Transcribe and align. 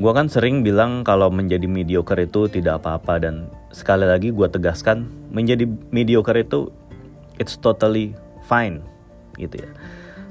gue 0.00 0.12
kan 0.16 0.32
sering 0.32 0.64
bilang 0.64 1.04
kalau 1.04 1.28
menjadi 1.28 1.68
mediocre 1.68 2.16
itu 2.24 2.48
tidak 2.48 2.80
apa-apa 2.80 3.20
dan 3.20 3.52
sekali 3.68 4.08
lagi 4.08 4.32
gue 4.32 4.48
tegaskan 4.48 5.04
menjadi 5.28 5.68
mediocre 5.92 6.40
itu 6.40 6.72
it's 7.36 7.60
totally 7.60 8.16
fine 8.48 8.80
gitu 9.36 9.60
ya. 9.60 9.70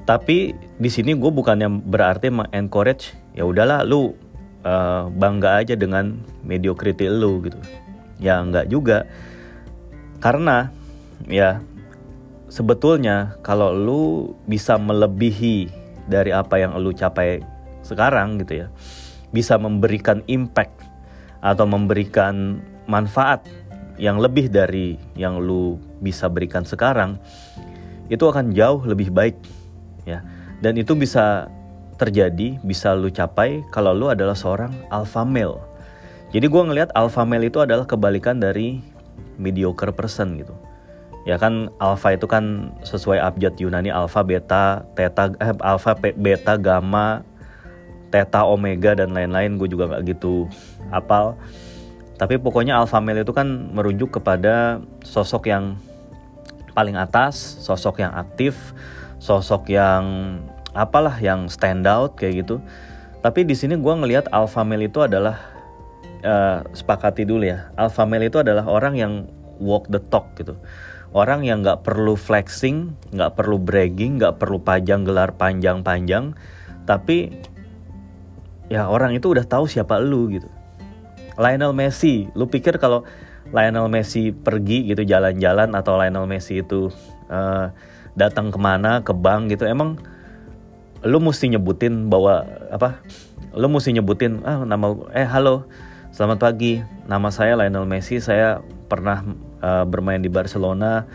Tapi 0.10 0.58
di 0.58 0.90
sini 0.90 1.14
gue 1.14 1.30
bukannya 1.30 1.70
berarti 1.86 2.34
encourage 2.50 3.14
ya 3.38 3.46
udahlah 3.46 3.86
lu 3.86 4.18
uh, 4.66 5.06
bangga 5.14 5.62
aja 5.62 5.78
dengan 5.78 6.18
mediocrity 6.42 7.06
lu 7.06 7.38
gitu. 7.46 7.62
Ya 8.18 8.42
nggak 8.42 8.74
juga. 8.74 9.06
Karena 10.18 10.74
ya 11.30 11.62
sebetulnya 12.50 13.38
kalau 13.46 13.70
lu 13.70 14.34
bisa 14.50 14.82
melebihi 14.82 15.70
dari 16.10 16.34
apa 16.34 16.58
yang 16.58 16.74
lu 16.82 16.90
capai 16.90 17.46
sekarang 17.86 18.42
gitu 18.42 18.66
ya 18.66 18.68
bisa 19.30 19.58
memberikan 19.58 20.26
impact 20.26 20.86
atau 21.40 21.66
memberikan 21.70 22.60
manfaat 22.90 23.46
yang 24.00 24.18
lebih 24.18 24.48
dari 24.48 24.96
yang 25.20 25.38
lu 25.38 25.76
bisa 26.00 26.32
berikan 26.32 26.64
sekarang 26.64 27.20
itu 28.10 28.26
akan 28.26 28.52
jauh 28.56 28.82
lebih 28.88 29.14
baik 29.14 29.38
ya. 30.08 30.26
Dan 30.60 30.76
itu 30.76 30.98
bisa 30.98 31.48
terjadi 31.96 32.60
bisa 32.64 32.96
lu 32.96 33.12
capai 33.12 33.64
kalau 33.70 33.92
lu 33.92 34.08
adalah 34.12 34.36
seorang 34.36 34.72
alpha 34.90 35.24
male. 35.24 35.62
Jadi 36.32 36.46
gue 36.48 36.64
ngelihat 36.64 36.90
alpha 36.96 37.24
male 37.24 37.48
itu 37.48 37.62
adalah 37.62 37.86
kebalikan 37.86 38.40
dari 38.42 38.82
mediocre 39.40 39.94
person 39.94 40.40
gitu. 40.40 40.56
Ya 41.28 41.36
kan 41.38 41.70
alpha 41.78 42.16
itu 42.16 42.26
kan 42.26 42.74
sesuai 42.82 43.20
abjad 43.20 43.54
Yunani 43.60 43.92
alpha 43.92 44.24
beta 44.26 44.88
theta 44.96 45.36
eh, 45.38 45.54
alpha 45.62 45.94
beta 46.00 46.56
gamma 46.56 47.22
theta 48.10 48.46
omega 48.46 48.98
dan 48.98 49.14
lain-lain 49.14 49.58
gue 49.62 49.70
juga 49.70 49.90
nggak 49.90 50.04
gitu 50.18 50.50
apal 50.90 51.38
tapi 52.20 52.36
pokoknya 52.36 52.76
alpha 52.76 53.00
male 53.00 53.24
itu 53.24 53.32
kan 53.32 53.48
merujuk 53.72 54.20
kepada 54.20 54.84
sosok 55.06 55.48
yang 55.48 55.80
paling 56.76 57.00
atas 57.00 57.38
sosok 57.64 58.04
yang 58.04 58.12
aktif 58.12 58.76
sosok 59.20 59.72
yang 59.72 60.04
apalah 60.74 61.18
yang 61.20 61.52
stand 61.52 61.86
out 61.86 62.16
kayak 62.16 62.48
gitu. 62.48 62.64
Tapi 63.20 63.44
di 63.44 63.54
sini 63.54 63.76
gue 63.76 63.94
ngelihat 63.94 64.32
alpha 64.32 64.64
male 64.64 64.88
itu 64.88 65.04
adalah 65.04 65.38
uh, 66.24 66.64
sepakati 66.72 67.28
dulu 67.28 67.44
ya. 67.44 67.70
Alpha 67.76 68.08
male 68.08 68.32
itu 68.32 68.40
adalah 68.40 68.64
orang 68.66 68.96
yang 68.96 69.14
walk 69.60 69.92
the 69.92 70.00
talk 70.00 70.32
gitu. 70.40 70.56
Orang 71.12 71.44
yang 71.44 71.66
nggak 71.66 71.84
perlu 71.84 72.14
flexing, 72.14 72.96
nggak 73.12 73.36
perlu 73.36 73.60
bragging, 73.60 74.22
nggak 74.22 74.38
perlu 74.40 74.62
pajang 74.62 75.02
gelar 75.04 75.34
panjang-panjang, 75.34 76.38
tapi 76.86 77.34
ya 78.70 78.88
orang 78.88 79.18
itu 79.18 79.34
udah 79.34 79.44
tahu 79.44 79.66
siapa 79.66 79.98
lu 79.98 80.30
gitu. 80.30 80.48
Lionel 81.40 81.74
Messi, 81.74 82.30
lu 82.38 82.46
pikir 82.48 82.78
kalau 82.78 83.04
Lionel 83.50 83.90
Messi 83.90 84.30
pergi 84.30 84.86
gitu 84.86 85.02
jalan-jalan 85.02 85.74
atau 85.74 85.98
Lionel 85.98 86.30
Messi 86.30 86.62
itu 86.62 86.94
uh, 87.32 87.74
datang 88.14 88.54
ke 88.54 88.60
mana 88.62 89.02
ke 89.02 89.12
bank 89.16 89.50
gitu, 89.52 89.66
emang 89.66 89.98
lu 91.02 91.18
mesti 91.18 91.50
nyebutin 91.50 92.12
bahwa 92.12 92.46
apa? 92.70 93.02
Lu 93.56 93.72
mesti 93.72 93.96
nyebutin 93.96 94.46
ah 94.46 94.62
nama 94.68 94.94
eh 95.16 95.26
halo, 95.26 95.66
selamat 96.12 96.38
pagi, 96.44 96.84
nama 97.08 97.32
saya 97.32 97.58
Lionel 97.58 97.88
Messi, 97.88 98.20
saya 98.20 98.62
pernah 98.92 99.24
uh, 99.64 99.88
bermain 99.88 100.20
di 100.22 100.30
Barcelona 100.30 101.08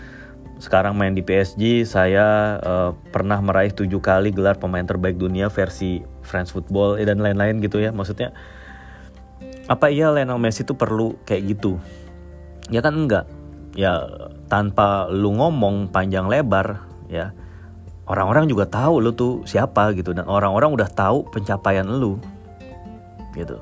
sekarang 0.63 0.95
main 0.95 1.13
di 1.13 1.21
PSG 1.21 1.83
saya 1.83 2.57
uh, 2.63 2.91
pernah 3.11 3.43
meraih 3.43 3.75
tujuh 3.75 3.99
kali 3.99 4.31
gelar 4.31 4.57
pemain 4.57 4.87
terbaik 4.87 5.19
dunia 5.19 5.51
versi 5.51 6.14
France 6.25 6.51
Football 6.51 6.99
dan 7.05 7.21
lain-lain 7.21 7.61
gitu 7.61 7.79
ya. 7.79 7.93
Maksudnya 7.93 8.33
apa 9.69 9.93
iya 9.93 10.09
Lionel 10.11 10.41
Messi 10.41 10.65
itu 10.65 10.73
perlu 10.75 11.21
kayak 11.29 11.43
gitu? 11.57 11.77
Ya 12.73 12.81
kan 12.81 12.97
enggak. 12.97 13.29
Ya 13.77 14.01
tanpa 14.49 15.11
lu 15.13 15.35
ngomong 15.37 15.91
panjang 15.91 16.31
lebar 16.31 16.83
ya 17.11 17.35
orang-orang 18.09 18.47
juga 18.47 18.65
tahu 18.67 19.05
lu 19.05 19.13
tuh 19.13 19.45
siapa 19.45 19.93
gitu. 19.93 20.17
Dan 20.17 20.25
orang-orang 20.27 20.73
udah 20.73 20.89
tahu 20.89 21.29
pencapaian 21.29 21.87
lu 21.87 22.17
gitu. 23.37 23.61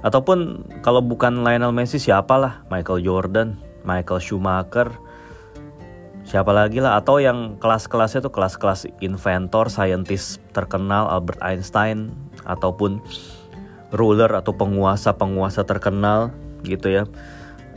Ataupun 0.00 0.62
kalau 0.86 1.02
bukan 1.02 1.42
Lionel 1.42 1.74
Messi 1.74 1.98
siapalah? 1.98 2.62
Michael 2.70 3.02
Jordan 3.02 3.66
Michael 3.86 4.20
Schumacher 4.20 4.90
siapa 6.26 6.50
lagi 6.50 6.82
lah? 6.82 6.98
Atau 6.98 7.22
yang 7.22 7.56
kelas-kelasnya 7.62 8.26
tuh 8.26 8.34
kelas-kelas 8.34 8.90
inventor, 8.98 9.70
scientist 9.70 10.42
terkenal 10.50 11.06
Albert 11.06 11.38
Einstein 11.40 12.10
ataupun 12.42 12.98
ruler 13.94 14.28
atau 14.34 14.52
penguasa-penguasa 14.52 15.62
terkenal 15.62 16.34
gitu 16.66 16.90
ya. 16.90 17.04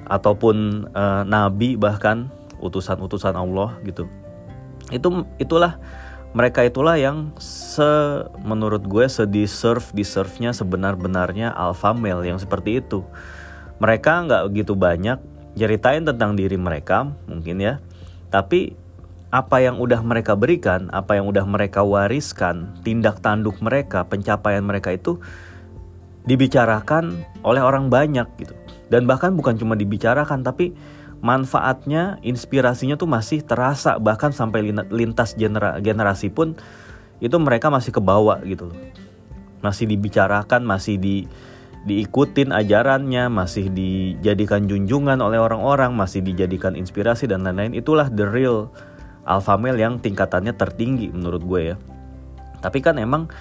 Ataupun 0.09 0.89
uh, 0.97 1.21
nabi 1.23 1.77
bahkan 1.77 2.33
utusan-utusan 2.57 3.37
Allah 3.37 3.77
gitu. 3.85 4.09
Itu 4.89 5.29
itulah 5.37 5.77
mereka 6.33 6.65
itulah 6.65 6.97
yang 6.97 7.33
se 7.41 7.85
menurut 8.41 8.85
gue 8.85 9.05
sedeserve 9.05 9.93
deserve-nya 9.93 10.53
sebenar-benarnya 10.53 11.53
alpha 11.53 11.93
male 11.93 12.25
yang 12.25 12.41
seperti 12.41 12.81
itu. 12.81 13.05
Mereka 13.77 14.25
nggak 14.25 14.43
gitu 14.57 14.73
banyak 14.73 15.21
ceritain 15.53 16.05
tentang 16.05 16.33
diri 16.33 16.55
mereka 16.55 17.09
mungkin 17.25 17.57
ya 17.59 17.81
tapi 18.29 18.77
apa 19.29 19.61
yang 19.61 19.77
udah 19.77 20.01
mereka 20.01 20.33
berikan 20.33 20.89
apa 20.89 21.21
yang 21.21 21.29
udah 21.29 21.45
mereka 21.45 21.85
wariskan 21.85 22.73
tindak 22.81 23.21
tanduk 23.21 23.61
mereka 23.61 24.01
pencapaian 24.09 24.65
mereka 24.65 24.89
itu 24.89 25.21
dibicarakan 26.25 27.25
oleh 27.45 27.61
orang 27.61 27.89
banyak 27.89 28.25
gitu. 28.37 28.53
Dan 28.89 29.05
bahkan 29.05 29.33
bukan 29.37 29.57
cuma 29.57 29.77
dibicarakan 29.77 30.41
tapi 30.41 30.73
manfaatnya 31.21 32.17
inspirasinya 32.25 32.97
tuh 32.97 33.09
masih 33.09 33.45
terasa. 33.45 33.97
Bahkan 34.01 34.33
sampai 34.33 34.73
lintas 34.89 35.37
genera 35.37 35.77
generasi 35.81 36.33
pun 36.33 36.57
itu 37.21 37.35
mereka 37.37 37.69
masih 37.69 37.93
kebawa 37.93 38.41
gitu 38.45 38.69
loh. 38.69 38.77
Masih 39.61 39.85
dibicarakan 39.89 40.65
masih 40.65 40.97
di 40.97 41.29
diikutin 41.87 42.51
ajarannya, 42.51 43.31
masih 43.31 43.71
dijadikan 43.71 44.67
junjungan 44.67 45.19
oleh 45.23 45.39
orang-orang, 45.39 45.95
masih 45.95 46.19
dijadikan 46.19 46.75
inspirasi 46.75 47.29
dan 47.29 47.47
lain-lain. 47.47 47.77
Itulah 47.77 48.11
the 48.11 48.27
real 48.27 48.71
alpha 49.23 49.55
male 49.55 49.79
yang 49.79 50.01
tingkatannya 50.01 50.55
tertinggi 50.57 51.13
menurut 51.13 51.43
gue 51.45 51.61
ya. 51.73 51.75
Tapi 52.59 52.83
kan 52.83 52.99
emang 52.99 53.31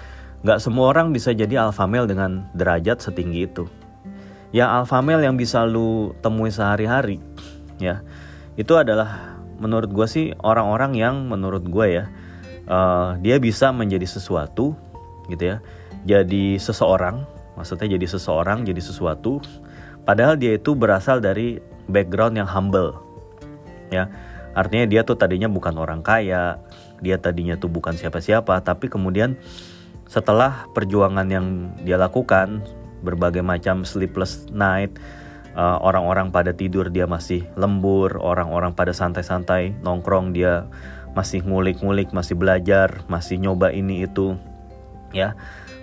nggak 0.45 0.63
semua 0.63 0.95
orang 0.95 1.11
bisa 1.11 1.35
jadi 1.35 1.67
alpha 1.67 1.83
male 1.83 2.07
dengan 2.07 2.47
derajat 2.55 3.03
setinggi 3.03 3.49
itu. 3.49 3.67
Ya 4.55 4.71
alpha 4.71 5.03
male 5.03 5.27
yang 5.27 5.35
bisa 5.35 5.67
lu 5.67 6.15
temui 6.23 6.49
sehari-hari 6.49 7.19
ya 7.79 8.03
itu 8.59 8.75
adalah 8.75 9.39
menurut 9.57 9.89
gue 9.89 10.07
sih 10.07 10.25
orang-orang 10.43 10.99
yang 10.99 11.15
menurut 11.31 11.63
gue 11.65 11.87
ya 11.87 12.05
uh, 12.67 13.15
dia 13.23 13.39
bisa 13.39 13.71
menjadi 13.71 14.05
sesuatu 14.05 14.75
gitu 15.31 15.55
ya 15.55 15.57
jadi 16.03 16.59
seseorang 16.59 17.23
maksudnya 17.59 17.99
jadi 17.99 18.07
seseorang 18.07 18.63
jadi 18.63 18.79
sesuatu. 18.79 19.43
Padahal 20.07 20.39
dia 20.39 20.55
itu 20.55 20.71
berasal 20.73 21.19
dari 21.19 21.59
background 21.91 22.39
yang 22.39 22.47
humble 22.47 22.95
ya. 23.91 24.07
Artinya 24.55 24.87
dia 24.87 25.03
tuh 25.03 25.19
tadinya 25.19 25.51
bukan 25.51 25.75
orang 25.75 25.99
kaya 26.01 26.57
dia 27.03 27.17
tadinya 27.19 27.55
tuh 27.55 27.71
bukan 27.71 27.95
siapa-siapa 27.95 28.59
tapi 28.63 28.91
kemudian 28.91 29.39
setelah 30.05 30.67
perjuangan 30.75 31.27
yang 31.27 31.71
dia 31.83 31.95
lakukan 31.95 32.63
berbagai 32.99 33.39
macam 33.39 33.87
sleepless 33.87 34.51
night 34.51 34.91
uh, 35.55 35.79
orang-orang 35.79 36.29
pada 36.29 36.51
tidur 36.51 36.91
dia 36.91 37.07
masih 37.07 37.47
lembur 37.55 38.19
orang-orang 38.19 38.75
pada 38.75 38.91
santai-santai 38.91 39.79
nongkrong 39.79 40.35
dia 40.35 40.67
masih 41.15 41.41
ngulik-ngulik 41.41 42.11
masih 42.11 42.35
belajar 42.37 43.01
masih 43.07 43.39
nyoba 43.41 43.71
ini 43.73 44.05
itu 44.05 44.35
ya 45.15 45.33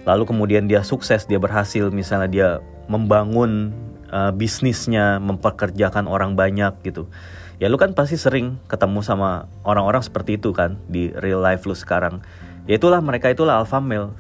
lalu 0.07 0.25
kemudian 0.25 0.71
dia 0.71 0.87
sukses 0.87 1.27
dia 1.27 1.37
berhasil. 1.37 1.91
Misalnya 1.91 2.29
dia 2.31 2.49
membangun 2.87 3.75
uh, 4.15 4.31
bisnisnya 4.31 5.19
mempekerjakan 5.19 6.07
orang 6.07 6.39
banyak 6.39 6.73
gitu. 6.87 7.11
Ya 7.59 7.67
lu 7.67 7.77
kan 7.81 7.93
pasti 7.93 8.15
sering 8.15 8.61
ketemu 8.71 9.03
sama 9.03 9.51
orang-orang 9.67 10.05
seperti 10.05 10.39
itu 10.39 10.55
kan 10.55 10.79
di 10.87 11.11
real 11.19 11.43
life 11.43 11.67
lu 11.67 11.75
sekarang. 11.75 12.23
Ya 12.71 12.79
itulah 12.79 13.03
mereka 13.03 13.29
itulah 13.29 13.61
alpha 13.61 13.83
male 13.83 14.15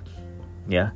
ya. 0.66 0.92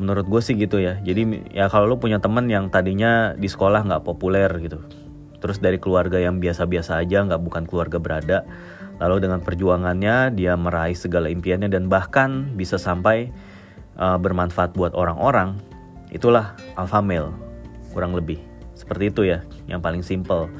Menurut 0.00 0.26
gue 0.26 0.40
sih 0.42 0.58
gitu 0.58 0.82
ya. 0.82 0.98
Jadi 1.04 1.52
ya 1.54 1.70
kalau 1.70 1.86
lu 1.86 2.00
punya 2.00 2.18
temen 2.18 2.50
yang 2.50 2.72
tadinya 2.72 3.36
di 3.38 3.46
sekolah 3.46 3.86
nggak 3.86 4.02
populer 4.02 4.50
gitu 4.58 4.82
terus 5.44 5.60
dari 5.60 5.76
keluarga 5.76 6.16
yang 6.16 6.40
biasa-biasa 6.40 7.04
aja 7.04 7.20
nggak 7.20 7.44
bukan 7.44 7.68
keluarga 7.68 8.00
berada 8.00 8.48
lalu 8.96 9.28
dengan 9.28 9.44
perjuangannya 9.44 10.32
dia 10.32 10.56
meraih 10.56 10.96
segala 10.96 11.28
impiannya 11.28 11.68
dan 11.68 11.92
bahkan 11.92 12.56
bisa 12.56 12.80
sampai 12.80 13.28
uh, 13.98 14.18
bermanfaat 14.18 14.74
buat 14.74 14.94
orang-orang, 14.94 15.58
itulah 16.14 16.54
alpha 16.78 17.02
male 17.02 17.34
kurang 17.94 18.14
lebih 18.14 18.42
seperti 18.74 19.10
itu 19.14 19.22
ya, 19.26 19.38
yang 19.70 19.78
paling 19.78 20.02
simple, 20.02 20.50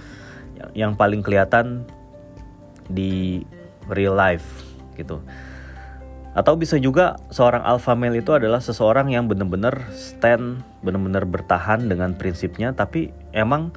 yang, 0.55 0.71
yang 0.73 0.93
paling 0.95 1.21
kelihatan 1.21 1.83
di 2.87 3.43
real 3.91 4.15
life 4.15 4.65
gitu. 4.95 5.21
atau 6.35 6.59
bisa 6.59 6.75
juga 6.83 7.15
seorang 7.31 7.63
alpha 7.63 7.95
male 7.95 8.19
itu 8.19 8.35
adalah 8.35 8.59
seseorang 8.59 9.07
yang 9.15 9.31
benar-benar 9.31 9.87
stand, 9.95 10.67
benar-benar 10.83 11.23
bertahan 11.31 11.87
dengan 11.87 12.11
prinsipnya, 12.19 12.75
tapi 12.75 13.15
emang 13.31 13.71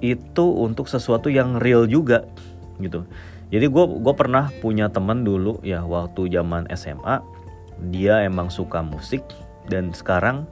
itu 0.00 0.56
untuk 0.56 0.88
sesuatu 0.88 1.28
yang 1.28 1.60
real 1.60 1.84
juga 1.84 2.24
gitu. 2.80 3.04
Jadi 3.52 3.66
gue 3.68 3.84
gue 4.00 4.14
pernah 4.16 4.48
punya 4.64 4.88
teman 4.88 5.20
dulu 5.20 5.60
ya 5.60 5.84
waktu 5.84 6.32
zaman 6.32 6.64
SMA, 6.72 7.20
dia 7.88 8.20
emang 8.26 8.52
suka 8.52 8.84
musik 8.84 9.24
dan 9.70 9.96
sekarang 9.96 10.44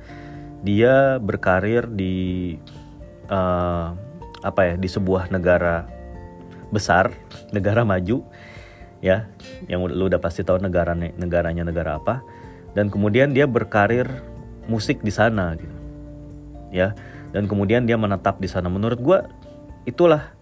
dia 0.65 1.23
berkarir 1.23 1.87
di 1.87 2.57
uh, 3.31 3.95
apa 4.43 4.61
ya 4.73 4.75
di 4.79 4.89
sebuah 4.91 5.31
negara 5.31 5.87
besar, 6.71 7.13
negara 7.57 7.85
maju 7.85 8.25
ya 8.99 9.31
yang 9.71 9.87
lu 9.87 10.11
udah 10.11 10.19
pasti 10.19 10.43
tahu 10.43 10.59
negara 10.59 10.95
negaranya 10.97 11.67
negara 11.67 11.99
apa. 12.01 12.25
Dan 12.77 12.93
kemudian 12.93 13.35
dia 13.35 13.49
berkarir 13.49 14.07
musik 14.71 15.03
di 15.03 15.11
sana 15.11 15.57
gitu 15.59 15.77
ya. 16.71 16.95
Dan 17.29 17.45
kemudian 17.45 17.85
dia 17.85 18.01
menetap 18.01 18.41
di 18.41 18.49
sana. 18.49 18.73
Menurut 18.73 19.01
gue 19.01 19.19
itulah 19.85 20.33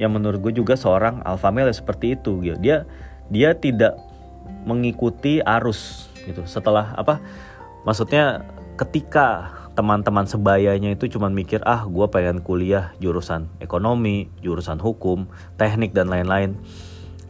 yang 0.00 0.10
menurut 0.10 0.40
gue 0.40 0.52
juga 0.56 0.74
seorang 0.74 1.20
alpha 1.22 1.50
male 1.52 1.72
seperti 1.72 2.16
itu 2.16 2.40
gitu. 2.44 2.56
Dia 2.60 2.88
dia 3.28 3.56
tidak 3.56 3.96
mengikuti 4.64 5.40
arus 5.44 6.08
gitu. 6.26 6.42
Setelah 6.48 6.96
apa 6.96 7.20
maksudnya 7.84 8.48
ketika 8.80 9.54
teman-teman 9.74 10.26
sebayanya 10.26 10.94
itu 10.94 11.10
cuma 11.10 11.26
mikir 11.30 11.58
ah 11.66 11.82
gue 11.86 12.06
pengen 12.06 12.38
kuliah 12.42 12.94
jurusan 13.02 13.50
ekonomi 13.58 14.30
jurusan 14.38 14.78
hukum 14.78 15.26
teknik 15.58 15.90
dan 15.90 16.06
lain-lain 16.06 16.54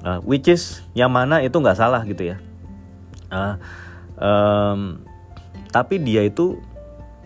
uh, 0.05 0.21
which 0.23 0.47
is 0.47 0.85
yang 0.93 1.11
mana 1.11 1.41
itu 1.41 1.57
nggak 1.57 1.81
salah 1.81 2.05
gitu 2.05 2.37
ya. 2.37 2.37
Uh, 3.33 3.57
um, 4.21 4.81
tapi 5.73 5.99
dia 5.99 6.23
itu 6.23 6.61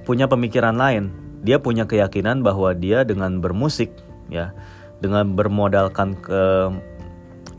punya 0.06 0.30
pemikiran 0.30 0.78
lain. 0.78 1.12
Dia 1.44 1.60
punya 1.60 1.84
keyakinan 1.84 2.40
bahwa 2.40 2.72
dia 2.72 3.04
dengan 3.04 3.42
bermusik 3.42 3.92
ya 4.32 4.54
dengan 5.02 5.34
bermodalkan 5.34 6.16
ke 6.18 6.72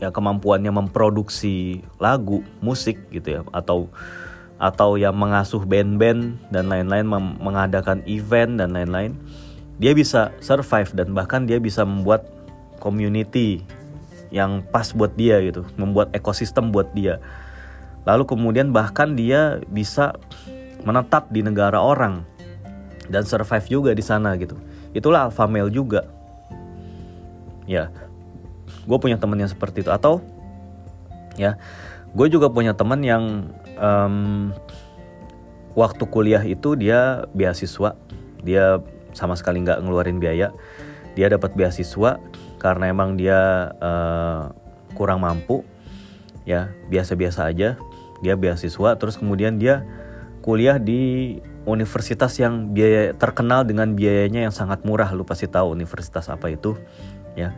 ya 0.00 0.08
kemampuannya 0.08 0.72
memproduksi 0.72 1.84
lagu 2.00 2.40
musik 2.64 2.96
gitu 3.12 3.40
ya 3.40 3.40
atau 3.52 3.86
atau 4.60 4.96
yang 5.00 5.16
mengasuh 5.16 5.64
band-band 5.64 6.36
dan 6.52 6.68
lain-lain 6.68 7.06
mengadakan 7.40 8.04
event 8.04 8.60
dan 8.60 8.76
lain-lain 8.76 9.16
dia 9.80 9.96
bisa 9.96 10.36
survive 10.44 10.92
dan 10.92 11.16
bahkan 11.16 11.48
dia 11.48 11.56
bisa 11.56 11.88
membuat 11.88 12.28
community 12.80 13.64
yang 14.28 14.62
pas 14.68 14.92
buat 14.92 15.16
dia 15.16 15.40
gitu, 15.40 15.64
membuat 15.80 16.12
ekosistem 16.12 16.68
buat 16.68 16.92
dia. 16.92 17.16
Lalu 18.04 18.28
kemudian 18.28 18.76
bahkan 18.76 19.16
dia 19.16 19.60
bisa 19.68 20.16
menetap 20.84 21.28
di 21.28 21.44
negara 21.44 21.76
orang 21.76 22.24
dan 23.08 23.24
survive 23.24 23.66
juga 23.68 23.90
di 23.92 24.04
sana 24.04 24.36
gitu. 24.36 24.56
Itulah 24.92 25.28
alpha 25.28 25.48
male 25.48 25.72
juga. 25.72 26.04
Ya, 27.64 27.88
gue 28.90 28.98
punya 28.98 29.14
temen 29.22 29.38
yang 29.38 29.46
seperti 29.46 29.86
itu. 29.86 29.94
Atau 29.94 30.18
ya, 31.38 31.54
gue 32.10 32.26
juga 32.26 32.50
punya 32.50 32.74
temen 32.74 32.98
yang 33.06 33.54
um, 33.78 34.50
waktu 35.78 36.02
kuliah 36.10 36.42
itu 36.42 36.74
dia 36.74 37.30
beasiswa, 37.30 37.94
dia 38.42 38.82
sama 39.14 39.38
sekali 39.38 39.62
nggak 39.62 39.78
ngeluarin 39.86 40.18
biaya, 40.18 40.50
dia 41.14 41.30
dapat 41.30 41.54
beasiswa 41.54 42.18
karena 42.58 42.90
emang 42.90 43.14
dia 43.14 43.70
uh, 43.78 44.50
kurang 44.98 45.22
mampu. 45.22 45.62
Ya 46.42 46.74
biasa-biasa 46.90 47.46
aja. 47.46 47.78
Dia 48.20 48.34
beasiswa 48.34 48.98
terus 48.98 49.14
kemudian 49.14 49.56
dia 49.62 49.86
kuliah 50.42 50.82
di 50.82 51.38
universitas 51.68 52.32
yang 52.40 52.72
biaya 52.72 53.12
terkenal 53.14 53.62
dengan 53.62 53.94
biayanya 53.94 54.50
yang 54.50 54.54
sangat 54.54 54.82
murah. 54.82 55.14
Lu 55.14 55.22
pasti 55.22 55.46
tahu 55.46 55.78
universitas 55.78 56.26
apa 56.26 56.50
itu 56.50 56.74
ya 57.38 57.54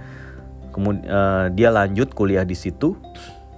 kemudian 0.73 1.05
uh, 1.07 1.47
dia 1.53 1.69
lanjut 1.69 2.11
kuliah 2.17 2.43
di 2.43 2.57
situ 2.57 2.97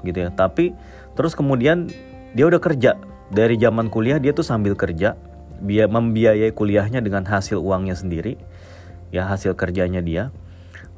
gitu 0.03 0.19
ya 0.19 0.31
tapi 0.35 0.75
terus 1.15 1.33
kemudian 1.33 1.89
dia 2.35 2.45
udah 2.51 2.61
kerja 2.61 2.99
dari 3.33 3.57
zaman 3.57 3.89
kuliah 3.89 4.21
dia 4.21 4.37
tuh 4.37 4.45
sambil 4.45 4.77
kerja 4.77 5.17
biaya 5.65 5.89
membiayai 5.89 6.51
kuliahnya 6.53 7.01
dengan 7.01 7.25
hasil 7.25 7.63
uangnya 7.63 7.97
sendiri 7.97 8.37
ya 9.15 9.25
hasil 9.31 9.55
kerjanya 9.55 10.03
dia 10.03 10.35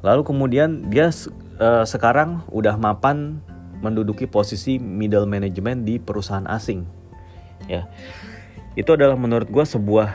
Lalu 0.05 0.21
kemudian 0.25 0.89
dia 0.93 1.09
uh, 1.57 1.85
sekarang 1.85 2.45
udah 2.53 2.77
mapan 2.77 3.41
menduduki 3.81 4.29
posisi 4.29 4.77
middle 4.77 5.25
management 5.25 5.85
di 5.85 5.97
perusahaan 5.97 6.45
asing. 6.45 6.85
Ya. 7.65 7.89
Itu 8.77 8.93
adalah 8.93 9.17
menurut 9.17 9.49
gue 9.49 9.65
sebuah 9.65 10.13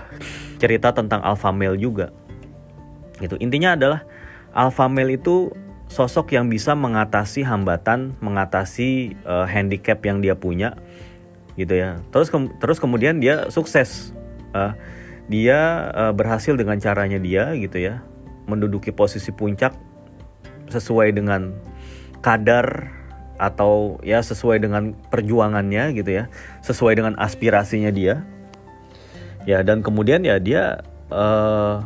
cerita 0.63 0.95
tentang 0.95 1.19
alpha 1.27 1.51
male 1.51 1.75
juga. 1.79 2.15
Gitu. 3.19 3.35
Intinya 3.43 3.75
adalah 3.75 4.07
alpha 4.55 4.87
male 4.87 5.19
itu 5.19 5.51
sosok 5.93 6.33
yang 6.33 6.49
bisa 6.49 6.73
mengatasi 6.73 7.45
hambatan, 7.45 8.17
mengatasi 8.25 9.13
uh, 9.29 9.45
handicap 9.45 10.01
yang 10.09 10.25
dia 10.25 10.33
punya 10.33 10.81
gitu 11.61 11.77
ya. 11.77 12.01
Terus 12.09 12.33
ke 12.33 12.39
terus 12.57 12.81
kemudian 12.81 13.21
dia 13.21 13.53
sukses. 13.53 14.17
Uh, 14.57 14.73
dia 15.29 15.89
uh, 15.93 16.13
berhasil 16.13 16.57
dengan 16.57 16.77
caranya 16.81 17.17
dia 17.17 17.53
gitu 17.57 17.79
ya 17.79 18.05
menduduki 18.45 18.91
posisi 18.91 19.31
puncak 19.31 19.73
sesuai 20.69 21.15
dengan 21.15 21.55
kadar 22.25 22.91
atau 23.39 23.99
ya 24.07 24.23
sesuai 24.23 24.63
dengan 24.63 24.95
perjuangannya 25.11 25.95
gitu 25.99 26.11
ya, 26.23 26.25
sesuai 26.63 26.99
dengan 26.99 27.15
aspirasinya 27.19 27.91
dia. 27.91 28.23
Ya 29.43 29.67
dan 29.67 29.83
kemudian 29.83 30.23
ya 30.23 30.39
dia 30.39 30.87
uh, 31.11 31.83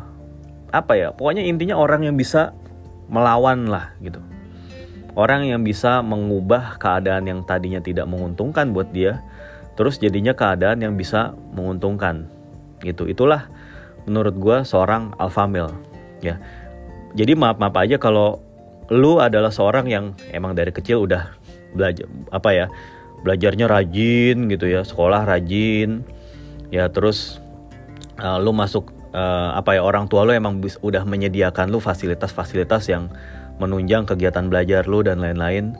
apa 0.70 0.92
ya? 0.96 1.08
Pokoknya 1.16 1.44
intinya 1.48 1.80
orang 1.80 2.04
yang 2.04 2.16
bisa 2.16 2.52
melawan 3.06 3.68
lah 3.70 3.94
gitu. 4.02 4.18
Orang 5.16 5.48
yang 5.48 5.64
bisa 5.64 6.04
mengubah 6.04 6.76
keadaan 6.76 7.24
yang 7.24 7.40
tadinya 7.40 7.80
tidak 7.80 8.04
menguntungkan 8.04 8.76
buat 8.76 8.92
dia, 8.92 9.24
terus 9.72 9.96
jadinya 9.96 10.36
keadaan 10.36 10.84
yang 10.84 10.94
bisa 10.94 11.32
menguntungkan 11.56 12.28
gitu. 12.84 13.08
Itulah 13.08 13.48
menurut 14.06 14.34
gue 14.38 14.56
seorang 14.62 15.12
alpha 15.18 15.44
male 15.50 15.74
ya 16.22 16.38
jadi 17.12 17.34
maaf 17.34 17.58
maaf 17.58 17.74
aja 17.76 17.98
kalau 17.98 18.40
lu 18.88 19.18
adalah 19.18 19.50
seorang 19.50 19.90
yang 19.90 20.04
emang 20.30 20.54
dari 20.54 20.70
kecil 20.70 21.04
udah 21.04 21.34
belajar 21.74 22.06
apa 22.30 22.50
ya 22.54 22.66
belajarnya 23.26 23.66
rajin 23.66 24.46
gitu 24.46 24.70
ya 24.70 24.86
sekolah 24.86 25.26
rajin 25.26 26.06
ya 26.70 26.86
terus 26.86 27.42
uh, 28.22 28.38
lu 28.38 28.54
masuk 28.54 28.94
uh, 29.16 29.56
apa 29.56 29.80
ya 29.80 29.82
orang 29.82 30.06
tua 30.12 30.28
lu 30.28 30.36
emang 30.36 30.60
udah 30.60 31.02
menyediakan 31.08 31.72
lu 31.72 31.80
fasilitas-fasilitas 31.80 32.92
yang 32.92 33.08
menunjang 33.56 34.04
kegiatan 34.04 34.52
belajar 34.52 34.84
lu 34.84 35.00
dan 35.00 35.24
lain-lain. 35.24 35.72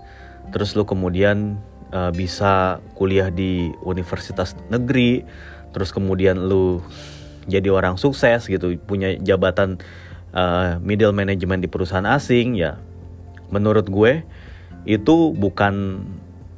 Terus 0.57 0.73
lu 0.73 0.88
kemudian 0.88 1.61
uh, 1.93 2.09
bisa 2.11 2.81
kuliah 2.97 3.28
di 3.28 3.69
universitas 3.85 4.57
negeri. 4.73 5.23
Terus 5.76 5.93
kemudian 5.93 6.49
lu 6.49 6.81
jadi 7.47 7.69
orang 7.69 8.00
sukses 8.00 8.49
gitu 8.49 8.75
punya 8.88 9.14
jabatan 9.21 9.76
uh, 10.33 10.81
middle 10.81 11.12
management 11.12 11.61
di 11.61 11.69
perusahaan 11.69 12.09
asing 12.09 12.57
ya. 12.57 12.81
Menurut 13.52 13.87
gue 13.87 14.25
itu 14.88 15.37
bukan 15.37 16.02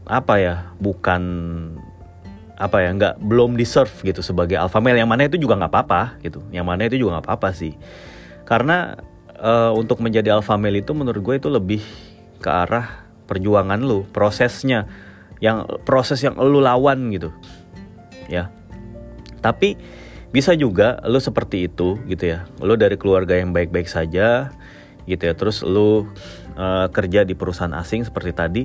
apa 0.08 0.34
ya 0.40 0.56
bukan 0.80 1.22
apa 2.58 2.82
ya 2.82 2.90
nggak 2.90 3.22
belum 3.22 3.54
deserve 3.54 3.94
gitu 4.02 4.18
sebagai 4.18 4.58
alpha 4.58 4.82
male. 4.82 4.98
Yang 4.98 5.10
mana 5.14 5.22
itu 5.30 5.38
juga 5.38 5.54
nggak 5.54 5.70
apa-apa 5.70 6.02
gitu. 6.26 6.42
Yang 6.50 6.66
mana 6.66 6.82
itu 6.90 6.96
juga 6.98 7.10
nggak 7.18 7.26
apa-apa 7.30 7.48
sih. 7.54 7.78
Karena 8.42 8.98
uh, 9.38 9.70
untuk 9.78 10.02
menjadi 10.02 10.34
alpha 10.34 10.58
male 10.58 10.82
itu 10.82 10.90
menurut 10.90 11.22
gue 11.22 11.34
itu 11.38 11.48
lebih 11.48 11.82
ke 12.42 12.50
arah 12.50 13.06
perjuangan 13.30 13.78
lu 13.78 14.02
prosesnya. 14.10 14.90
Yang 15.38 15.70
proses 15.86 16.18
yang 16.18 16.34
lu 16.34 16.58
lawan 16.58 17.14
gitu 17.14 17.30
ya. 18.26 18.50
Tapi 19.38 19.78
bisa 20.34 20.52
juga 20.58 20.98
lu 21.06 21.22
seperti 21.22 21.70
itu 21.70 21.94
gitu 22.10 22.26
ya. 22.26 22.50
Lu 22.58 22.74
dari 22.74 22.98
keluarga 22.98 23.38
yang 23.38 23.54
baik-baik 23.54 23.86
saja 23.86 24.50
gitu 25.06 25.22
ya. 25.22 25.34
Terus 25.38 25.62
lu 25.62 26.10
uh, 26.58 26.90
kerja 26.90 27.22
di 27.22 27.38
perusahaan 27.38 27.72
asing 27.78 28.02
seperti 28.02 28.34
tadi. 28.34 28.62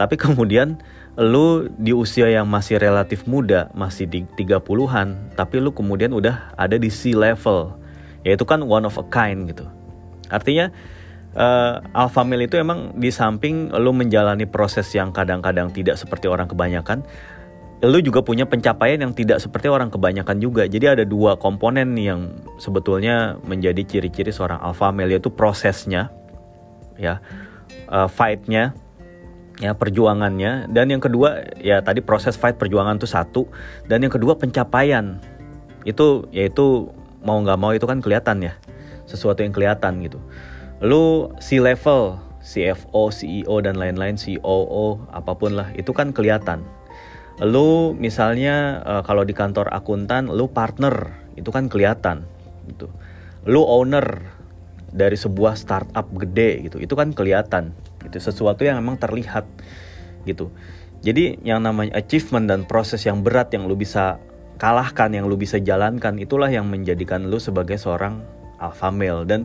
Tapi 0.00 0.16
kemudian 0.24 0.80
lu 1.14 1.70
di 1.78 1.94
usia 1.94 2.26
yang 2.26 2.50
masih 2.50 2.82
relatif 2.82 3.22
muda 3.30 3.70
masih 3.70 4.10
di 4.10 4.26
30-an 4.34 5.38
tapi 5.38 5.62
lu 5.62 5.70
kemudian 5.70 6.10
udah 6.10 6.54
ada 6.58 6.74
di 6.74 6.90
C 6.90 7.14
level 7.14 7.70
yaitu 8.26 8.42
kan 8.42 8.58
one 8.66 8.82
of 8.82 8.98
a 8.98 9.06
kind 9.06 9.46
gitu 9.46 9.62
artinya 10.26 10.74
uh, 11.38 11.78
alpha 11.94 12.26
male 12.26 12.50
itu 12.50 12.58
emang 12.58 12.98
di 12.98 13.14
samping 13.14 13.70
lu 13.78 13.94
menjalani 13.94 14.42
proses 14.50 14.90
yang 14.90 15.14
kadang-kadang 15.14 15.70
tidak 15.70 15.94
seperti 15.94 16.26
orang 16.26 16.50
kebanyakan 16.50 17.06
lu 17.84 18.00
juga 18.00 18.24
punya 18.24 18.48
pencapaian 18.48 18.96
yang 18.96 19.12
tidak 19.12 19.44
seperti 19.44 19.68
orang 19.68 19.92
kebanyakan 19.92 20.40
juga. 20.40 20.64
Jadi 20.64 20.86
ada 20.88 21.04
dua 21.04 21.36
komponen 21.36 21.92
yang 22.00 22.32
sebetulnya 22.56 23.36
menjadi 23.44 23.84
ciri-ciri 23.84 24.32
seorang 24.32 24.56
alpha 24.62 24.88
male 24.88 25.12
yaitu 25.12 25.28
prosesnya, 25.28 26.08
ya, 26.96 27.20
uh, 27.92 28.08
fightnya, 28.08 28.72
ya 29.62 29.74
perjuangannya 29.78 30.66
dan 30.70 30.90
yang 30.90 30.98
kedua 30.98 31.46
ya 31.62 31.78
tadi 31.84 32.02
proses 32.02 32.34
fight 32.34 32.58
perjuangan 32.58 32.98
tuh 32.98 33.10
satu 33.10 33.42
dan 33.86 34.02
yang 34.02 34.10
kedua 34.10 34.34
pencapaian 34.34 35.22
itu 35.86 36.26
yaitu 36.34 36.90
mau 37.22 37.38
nggak 37.38 37.58
mau 37.60 37.70
itu 37.70 37.86
kan 37.86 38.02
kelihatan 38.02 38.42
ya 38.42 38.58
sesuatu 39.06 39.46
yang 39.46 39.54
kelihatan 39.54 40.02
gitu 40.02 40.18
lu 40.82 41.30
si 41.38 41.62
level 41.62 42.18
CFO, 42.44 43.08
CEO 43.08 43.56
dan 43.64 43.80
lain-lain, 43.80 44.20
COO, 44.20 45.00
apa 45.08 45.32
pun 45.32 45.56
lah, 45.56 45.72
itu 45.72 45.96
kan 45.96 46.12
kelihatan. 46.12 46.60
Lu 47.40 47.96
misalnya 47.96 48.84
uh, 48.84 49.02
kalau 49.02 49.24
di 49.24 49.32
kantor 49.32 49.72
akuntan, 49.72 50.28
lu 50.28 50.52
partner, 50.52 51.16
itu 51.40 51.48
kan 51.48 51.72
kelihatan 51.72 52.28
gitu. 52.68 52.92
Lu 53.48 53.64
owner 53.64 54.28
dari 54.92 55.16
sebuah 55.16 55.56
startup 55.56 56.06
gede 56.14 56.68
gitu, 56.68 56.76
itu 56.78 56.92
kan 56.92 57.16
kelihatan. 57.16 57.72
Itu 58.04 58.20
sesuatu 58.20 58.62
yang 58.62 58.80
memang 58.80 59.00
terlihat 59.00 59.48
gitu. 60.28 60.52
Jadi 61.04 61.44
yang 61.44 61.60
namanya 61.60 62.00
achievement 62.00 62.48
dan 62.48 62.64
proses 62.64 63.04
yang 63.04 63.20
berat 63.20 63.52
yang 63.52 63.68
lu 63.68 63.76
bisa 63.76 64.16
kalahkan, 64.56 65.12
yang 65.12 65.28
lu 65.28 65.36
bisa 65.36 65.60
jalankan, 65.60 66.16
itulah 66.16 66.48
yang 66.48 66.64
menjadikan 66.64 67.28
lu 67.28 67.36
sebagai 67.36 67.76
seorang 67.76 68.24
alpha 68.56 68.88
male 68.88 69.28
dan 69.28 69.44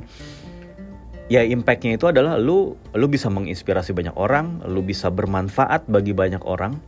ya 1.28 1.44
impactnya 1.44 2.00
itu 2.00 2.08
adalah 2.08 2.40
lu 2.40 2.80
lu 2.96 3.06
bisa 3.12 3.28
menginspirasi 3.28 3.92
banyak 3.92 4.16
orang, 4.16 4.64
lu 4.66 4.80
bisa 4.80 5.12
bermanfaat 5.12 5.90
bagi 5.92 6.16
banyak 6.16 6.42
orang. 6.48 6.80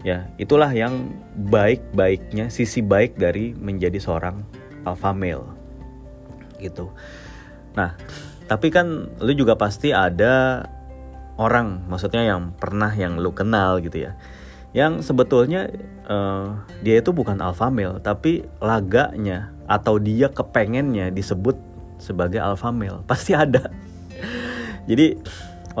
Ya, 0.00 0.32
itulah 0.40 0.72
yang 0.72 1.12
baik-baiknya 1.36 2.48
sisi 2.48 2.80
baik 2.80 3.20
dari 3.20 3.52
menjadi 3.52 4.00
seorang 4.00 4.40
alpha 4.88 5.12
male. 5.12 5.44
Gitu. 6.56 6.88
Nah, 7.76 8.00
tapi 8.48 8.72
kan 8.72 9.12
lu 9.20 9.32
juga 9.36 9.60
pasti 9.60 9.92
ada 9.92 10.64
orang, 11.40 11.88
maksudnya 11.88 12.20
yang 12.20 12.52
pernah 12.52 12.92
yang 12.92 13.16
lu 13.16 13.32
kenal 13.32 13.80
gitu 13.80 14.04
ya. 14.04 14.12
Yang 14.76 15.08
sebetulnya 15.08 15.72
uh, 16.06 16.60
dia 16.84 17.00
itu 17.00 17.10
bukan 17.16 17.40
alpha 17.40 17.72
male, 17.72 17.98
tapi 18.04 18.44
laganya 18.60 19.48
atau 19.64 19.96
dia 19.96 20.28
kepengennya 20.28 21.08
disebut 21.08 21.56
sebagai 21.96 22.38
alpha 22.44 22.68
male. 22.68 23.00
Pasti 23.10 23.32
ada. 23.32 23.72
Jadi 24.84 25.16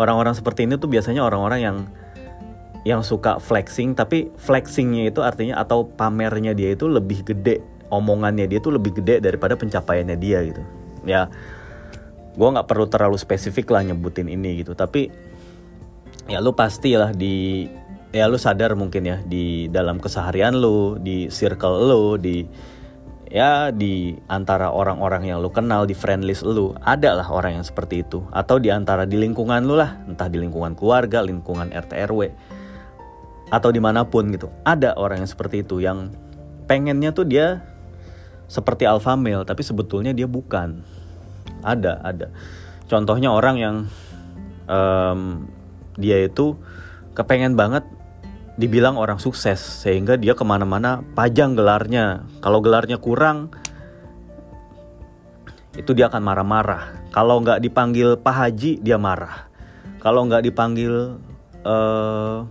orang-orang 0.00 0.32
seperti 0.32 0.64
ini 0.64 0.80
tuh 0.80 0.88
biasanya 0.88 1.20
orang-orang 1.20 1.60
yang 1.60 1.76
yang 2.80 3.04
suka 3.04 3.36
flexing 3.36 3.92
tapi 3.92 4.32
flexingnya 4.40 5.12
itu 5.12 5.20
artinya 5.20 5.60
atau 5.60 5.84
pamernya 5.84 6.56
dia 6.56 6.72
itu 6.72 6.88
lebih 6.88 7.28
gede 7.28 7.60
omongannya 7.92 8.48
dia 8.48 8.56
itu 8.56 8.72
lebih 8.72 8.96
gede 8.96 9.20
daripada 9.20 9.52
pencapaiannya 9.60 10.16
dia 10.16 10.40
gitu. 10.48 10.62
Ya 11.04 11.28
gue 12.30 12.48
nggak 12.48 12.64
perlu 12.64 12.86
terlalu 12.88 13.20
spesifik 13.20 13.68
lah 13.74 13.84
nyebutin 13.84 14.30
ini 14.30 14.64
gitu 14.64 14.72
tapi 14.72 15.10
ya 16.26 16.42
lu 16.42 16.52
pastilah 16.52 17.14
di 17.14 17.68
ya 18.10 18.26
lu 18.26 18.36
sadar 18.36 18.74
mungkin 18.74 19.06
ya 19.06 19.18
di 19.22 19.70
dalam 19.70 20.02
keseharian 20.02 20.58
lu 20.58 20.98
di 20.98 21.30
circle 21.30 21.86
lu 21.86 22.18
di 22.18 22.42
ya 23.30 23.70
di 23.70 24.18
antara 24.26 24.74
orang-orang 24.74 25.30
yang 25.30 25.38
lu 25.38 25.48
kenal 25.54 25.86
di 25.86 25.94
friend 25.94 26.26
list 26.26 26.42
lu 26.42 26.74
ada 26.82 27.14
lah 27.14 27.30
orang 27.30 27.62
yang 27.62 27.64
seperti 27.64 28.02
itu. 28.02 28.26
Atau 28.34 28.58
di 28.58 28.68
antara 28.68 29.06
di 29.06 29.16
lingkungan 29.16 29.62
lu 29.64 29.78
lah 29.78 30.02
entah 30.04 30.26
di 30.26 30.42
lingkungan 30.42 30.74
keluarga 30.74 31.22
lingkungan 31.22 31.70
RT 31.70 31.92
RW 32.10 32.20
atau 33.50 33.70
di 33.70 33.78
mana 33.78 34.02
pun 34.02 34.30
gitu. 34.34 34.50
Ada 34.66 34.98
orang 34.98 35.22
yang 35.22 35.30
seperti 35.30 35.62
itu 35.62 35.78
yang 35.78 36.10
pengennya 36.66 37.14
tuh 37.14 37.26
dia 37.26 37.62
seperti 38.50 38.82
alpha 38.82 39.14
male 39.14 39.46
tapi 39.46 39.62
sebetulnya 39.62 40.10
dia 40.10 40.26
bukan. 40.26 40.82
Ada 41.62 42.02
ada. 42.02 42.34
Contohnya 42.90 43.30
orang 43.30 43.56
yang 43.62 43.76
um, 44.66 45.46
dia 45.96 46.22
itu 46.22 46.58
kepengen 47.14 47.58
banget 47.58 47.82
dibilang 48.60 49.00
orang 49.00 49.16
sukses 49.16 49.56
sehingga 49.56 50.20
dia 50.20 50.36
ke 50.36 50.44
mana-mana 50.44 51.00
pajang 51.16 51.56
gelarnya. 51.56 52.28
Kalau 52.44 52.60
gelarnya 52.60 53.00
kurang 53.00 53.54
itu 55.72 55.96
dia 55.96 56.12
akan 56.12 56.20
marah-marah. 56.20 57.08
Kalau 57.14 57.40
nggak 57.40 57.64
dipanggil 57.64 58.20
Pak 58.20 58.34
Haji 58.36 58.84
dia 58.84 59.00
marah. 59.00 59.48
Kalau 60.04 60.28
nggak 60.28 60.44
dipanggil 60.44 61.16
uh, 61.64 62.44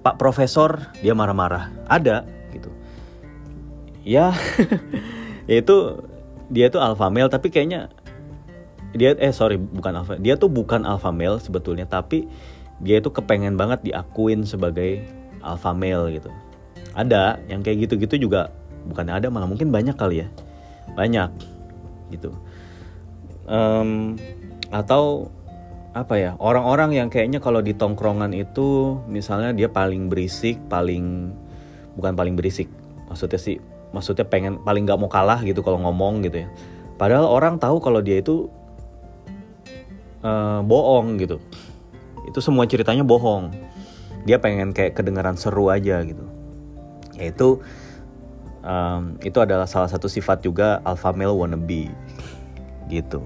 Pak 0.00 0.16
Profesor 0.16 0.80
dia 1.04 1.12
marah-marah. 1.12 1.68
Ada 1.92 2.24
gitu. 2.56 2.72
Ya 4.00 4.32
itu 5.44 6.00
dia 6.48 6.72
tuh 6.72 6.80
alpha 6.80 7.08
male 7.12 7.28
tapi 7.28 7.52
kayaknya 7.52 7.92
dia 8.94 9.16
eh 9.18 9.34
sorry 9.34 9.58
bukan 9.58 9.92
alpha 10.00 10.14
dia 10.20 10.38
tuh 10.38 10.48
bukan 10.48 10.86
alpha 10.86 11.10
male 11.10 11.42
sebetulnya 11.42 11.84
tapi 11.88 12.28
dia 12.84 13.00
itu 13.00 13.08
kepengen 13.08 13.56
banget 13.56 13.80
diakuin 13.80 14.44
sebagai 14.44 15.00
alpha 15.40 15.72
male 15.72 16.20
gitu. 16.20 16.28
Ada 16.92 17.40
yang 17.48 17.64
kayak 17.64 17.88
gitu-gitu 17.88 18.28
juga 18.28 18.52
bukan 18.86 19.08
ada 19.08 19.32
malah 19.32 19.48
mungkin 19.48 19.72
banyak 19.72 19.96
kali 19.96 20.22
ya. 20.22 20.28
Banyak 20.92 21.32
gitu. 22.12 22.36
Um, 23.48 24.20
atau 24.68 25.32
apa 25.94 26.18
ya 26.18 26.30
orang-orang 26.42 26.96
yang 26.96 27.08
kayaknya 27.08 27.38
kalau 27.38 27.62
di 27.62 27.70
tongkrongan 27.72 28.34
itu 28.34 28.98
misalnya 29.06 29.54
dia 29.54 29.70
paling 29.70 30.10
berisik 30.10 30.58
paling 30.66 31.30
bukan 31.94 32.18
paling 32.18 32.34
berisik 32.34 32.66
maksudnya 33.06 33.38
sih 33.38 33.62
maksudnya 33.94 34.26
pengen 34.26 34.58
paling 34.66 34.82
nggak 34.90 34.98
mau 34.98 35.06
kalah 35.06 35.38
gitu 35.46 35.62
kalau 35.62 35.78
ngomong 35.86 36.26
gitu 36.26 36.44
ya. 36.44 36.48
Padahal 36.98 37.30
orang 37.30 37.62
tahu 37.62 37.78
kalau 37.78 38.02
dia 38.02 38.18
itu 38.18 38.50
uh, 40.26 40.60
bohong 40.66 41.14
gitu 41.20 41.38
itu 42.28 42.38
semua 42.40 42.64
ceritanya 42.64 43.04
bohong. 43.04 43.52
Dia 44.24 44.40
pengen 44.40 44.72
kayak 44.72 44.96
kedengaran 44.96 45.36
seru 45.36 45.68
aja 45.68 46.00
gitu. 46.02 46.24
Yaitu 47.14 47.60
um, 48.64 49.20
itu 49.20 49.38
adalah 49.38 49.68
salah 49.68 49.86
satu 49.86 50.08
sifat 50.08 50.40
juga 50.42 50.80
alpha 50.82 51.12
male 51.12 51.36
wannabe. 51.36 51.92
Gitu. 52.88 53.20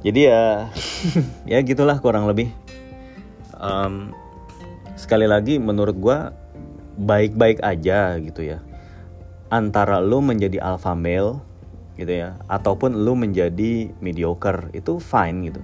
Jadi 0.00 0.20
ya 0.30 0.70
ya 1.50 1.58
gitulah 1.60 1.98
kurang 1.98 2.30
lebih. 2.30 2.48
Um, 3.60 4.16
sekali 4.96 5.28
lagi 5.28 5.60
menurut 5.60 5.96
gue 5.98 6.18
baik-baik 6.96 7.60
aja 7.60 8.16
gitu 8.22 8.46
ya. 8.46 8.62
Antara 9.50 9.98
lo 9.98 10.22
menjadi 10.22 10.62
alpha 10.62 10.94
male 10.94 11.42
gitu 11.98 12.16
ya 12.16 12.40
ataupun 12.48 13.04
lo 13.04 13.12
menjadi 13.12 13.92
mediocre 14.00 14.72
itu 14.72 14.96
fine 15.02 15.52
gitu. 15.52 15.60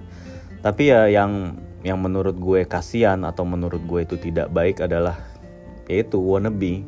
Tapi 0.61 0.91
ya 0.91 1.09
yang 1.09 1.57
yang 1.85 2.01
menurut 2.01 2.37
gue 2.37 2.65
kasihan 2.65 3.21
atau 3.25 3.45
menurut 3.45 3.81
gue 3.85 3.99
itu 4.05 4.15
tidak 4.17 4.49
baik 4.49 4.81
adalah 4.81 5.17
yaitu 5.85 6.17
wannabe. 6.17 6.81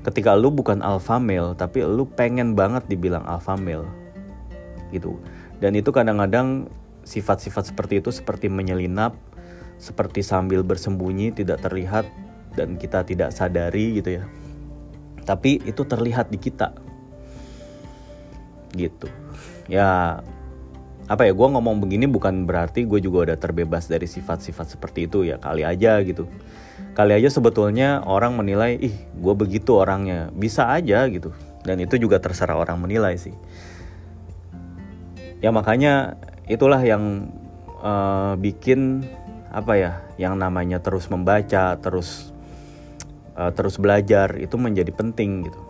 Ketika 0.00 0.32
lu 0.32 0.48
bukan 0.48 0.80
alpha 0.80 1.20
male 1.20 1.52
tapi 1.54 1.84
lu 1.84 2.08
pengen 2.08 2.56
banget 2.56 2.88
dibilang 2.88 3.22
alpha 3.28 3.54
male 3.54 3.86
gitu. 4.90 5.20
Dan 5.60 5.76
itu 5.76 5.92
kadang-kadang 5.92 6.72
sifat-sifat 7.04 7.70
seperti 7.72 8.00
itu 8.00 8.10
seperti 8.10 8.48
menyelinap 8.48 9.16
seperti 9.80 10.20
sambil 10.20 10.60
bersembunyi 10.60 11.32
tidak 11.32 11.64
terlihat 11.64 12.04
dan 12.52 12.76
kita 12.76 13.00
tidak 13.04 13.32
sadari 13.32 13.96
gitu 14.00 14.20
ya. 14.20 14.24
Tapi 15.24 15.62
itu 15.64 15.82
terlihat 15.84 16.28
di 16.28 16.38
kita 16.40 16.74
gitu. 18.74 19.08
Ya 19.70 20.20
apa 21.10 21.26
ya 21.26 21.34
gue 21.34 21.48
ngomong 21.50 21.82
begini 21.82 22.06
bukan 22.06 22.46
berarti 22.46 22.86
gue 22.86 23.02
juga 23.02 23.26
udah 23.26 23.36
terbebas 23.42 23.90
dari 23.90 24.06
sifat-sifat 24.06 24.78
seperti 24.78 25.10
itu 25.10 25.26
ya 25.26 25.42
kali 25.42 25.66
aja 25.66 25.98
gitu. 26.06 26.30
Kali 26.94 27.18
aja 27.18 27.26
sebetulnya 27.26 28.06
orang 28.06 28.38
menilai 28.38 28.78
ih 28.78 28.94
gue 28.94 29.34
begitu 29.34 29.74
orangnya. 29.74 30.30
Bisa 30.30 30.70
aja 30.70 31.02
gitu. 31.10 31.34
Dan 31.66 31.82
itu 31.82 31.98
juga 31.98 32.22
terserah 32.22 32.54
orang 32.54 32.78
menilai 32.78 33.18
sih. 33.18 33.34
Ya 35.42 35.50
makanya 35.50 36.14
itulah 36.46 36.78
yang 36.78 37.34
uh, 37.82 38.38
bikin 38.38 39.02
apa 39.50 39.74
ya 39.74 39.92
yang 40.14 40.38
namanya 40.38 40.78
terus 40.78 41.10
membaca 41.10 41.74
terus 41.82 42.30
uh, 43.34 43.50
terus 43.50 43.82
belajar 43.82 44.38
itu 44.38 44.54
menjadi 44.54 44.94
penting 44.94 45.50
gitu. 45.50 45.60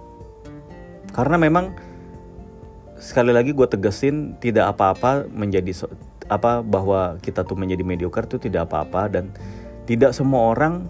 Karena 1.16 1.40
memang 1.40 1.89
sekali 3.00 3.32
lagi 3.32 3.56
gue 3.56 3.64
tegesin 3.64 4.36
tidak 4.38 4.76
apa-apa 4.76 5.26
menjadi 5.32 5.88
apa 6.30 6.60
bahwa 6.62 7.16
kita 7.24 7.42
tuh 7.42 7.56
menjadi 7.56 7.82
mediocre 7.82 8.28
tuh 8.28 8.38
tidak 8.38 8.70
apa-apa 8.70 9.08
dan 9.10 9.24
tidak 9.88 10.14
semua 10.14 10.52
orang 10.54 10.86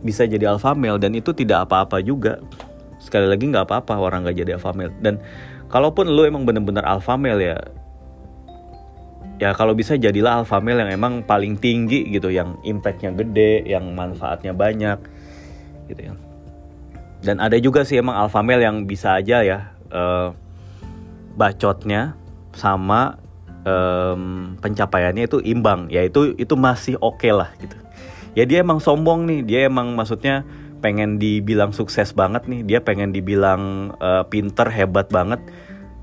bisa 0.00 0.24
jadi 0.24 0.50
alpha 0.50 0.72
male 0.72 0.96
dan 0.96 1.12
itu 1.12 1.30
tidak 1.36 1.68
apa-apa 1.68 2.00
juga. 2.00 2.40
Sekali 2.98 3.28
lagi 3.28 3.46
nggak 3.46 3.68
apa-apa 3.68 3.94
orang 4.00 4.24
nggak 4.26 4.36
jadi 4.40 4.50
alpha 4.56 4.72
male. 4.72 4.96
Dan 4.98 5.20
kalaupun 5.70 6.08
lo 6.08 6.26
emang 6.26 6.42
bener-bener 6.48 6.82
alpha 6.82 7.14
male 7.14 7.54
ya 7.54 7.58
ya 9.40 9.56
kalau 9.56 9.72
bisa 9.72 9.96
jadilah 9.96 10.44
alpha 10.44 10.60
male 10.60 10.84
yang 10.84 10.92
emang 10.92 11.24
paling 11.24 11.56
tinggi 11.56 12.04
gitu 12.12 12.28
yang 12.28 12.60
impactnya 12.60 13.16
gede 13.16 13.64
yang 13.64 13.88
manfaatnya 13.96 14.52
banyak 14.52 15.00
gitu 15.88 16.12
ya 16.12 16.14
dan 17.24 17.40
ada 17.40 17.56
juga 17.56 17.88
sih 17.88 17.96
emang 17.96 18.20
alpha 18.20 18.44
male 18.44 18.60
yang 18.60 18.84
bisa 18.84 19.16
aja 19.16 19.40
ya 19.40 19.72
uh, 19.88 20.36
bacotnya 21.40 22.20
sama 22.52 23.16
um, 23.64 24.54
pencapaiannya 24.60 25.24
itu 25.24 25.40
imbang. 25.40 25.88
Ya 25.88 26.04
itu 26.04 26.36
itu 26.36 26.54
masih 26.60 27.00
oke 27.00 27.24
okay 27.24 27.32
lah 27.32 27.48
gitu. 27.56 27.76
Ya 28.36 28.44
dia 28.44 28.60
emang 28.60 28.78
sombong 28.78 29.24
nih. 29.24 29.40
Dia 29.46 29.60
emang 29.66 29.96
maksudnya 29.96 30.44
pengen 30.84 31.16
dibilang 31.16 31.72
sukses 31.72 32.12
banget 32.12 32.46
nih. 32.46 32.60
Dia 32.68 32.78
pengen 32.84 33.10
dibilang 33.16 33.94
uh, 33.98 34.28
pinter 34.28 34.68
hebat 34.68 35.08
banget. 35.08 35.40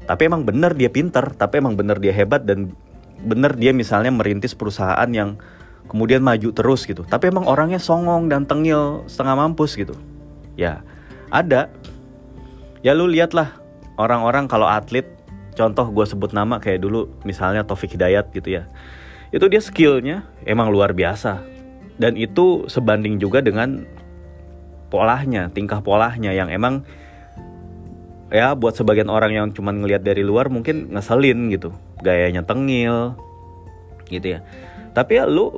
Tapi 0.10 0.22
emang 0.27 0.44
bener 0.44 0.74
dia 0.74 0.89
pinter. 0.89 1.24
Tapi 1.38 1.62
emang 1.62 1.77
bener 1.77 2.01
dia 2.01 2.12
hebat 2.12 2.44
dan 2.44 2.74
bener 3.17 3.53
dia 3.58 3.74
misalnya 3.74 4.13
merintis 4.13 4.53
perusahaan 4.53 5.10
yang 5.10 5.38
kemudian 5.88 6.20
maju 6.20 6.51
terus 6.51 6.84
gitu. 6.84 7.08
Tapi 7.08 7.32
emang 7.32 7.48
orangnya 7.48 7.79
songong 7.79 8.27
dan 8.27 8.44
tengil 8.44 9.08
setengah 9.08 9.48
mampus 9.48 9.79
gitu. 9.79 9.96
Ya 10.60 10.84
ada. 11.32 11.72
Ya 12.86 12.94
lu 12.94 13.10
lihatlah 13.10 13.58
orang-orang 13.98 14.46
kalau 14.46 14.70
atlet 14.70 15.17
contoh 15.58 15.90
gue 15.90 16.06
sebut 16.06 16.32
nama 16.38 16.62
kayak 16.62 16.86
dulu 16.86 17.10
misalnya 17.26 17.66
Taufik 17.66 17.98
Hidayat 17.98 18.30
gitu 18.30 18.62
ya. 18.62 18.70
Itu 19.34 19.50
dia 19.50 19.60
skillnya 19.60 20.30
emang 20.46 20.70
luar 20.70 20.94
biasa. 20.94 21.42
Dan 21.98 22.14
itu 22.14 22.70
sebanding 22.70 23.18
juga 23.18 23.42
dengan 23.42 23.82
polanya 24.94 25.50
tingkah 25.50 25.82
polanya 25.82 26.32
yang 26.32 26.48
emang 26.48 26.86
ya 28.30 28.54
buat 28.54 28.78
sebagian 28.78 29.10
orang 29.10 29.34
yang 29.34 29.48
cuma 29.52 29.74
ngelihat 29.74 30.06
dari 30.06 30.22
luar 30.22 30.48
mungkin 30.48 30.94
ngeselin 30.94 31.50
gitu 31.50 31.74
gayanya 32.06 32.46
tengil 32.46 33.18
gitu 34.14 34.38
ya. 34.38 34.46
Tapi 34.94 35.18
ya 35.18 35.26
lu 35.26 35.58